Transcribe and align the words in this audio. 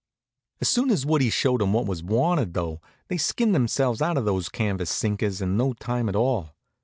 As 0.59 0.67
soon 0.67 0.89
as 0.89 1.05
Woodie 1.05 1.29
showed 1.29 1.61
'em 1.61 1.73
what 1.73 1.85
was 1.85 2.01
wanted, 2.01 2.55
though, 2.55 2.81
they 3.07 3.17
skinned 3.17 3.53
themselves 3.53 4.01
out 4.01 4.17
of 4.17 4.25
those 4.25 4.49
canvas 4.49 4.89
sinkers 4.89 5.41
in 5.43 5.57
no 5.57 5.73
time 5.73 6.09
at 6.09 6.15
all. 6.15 6.55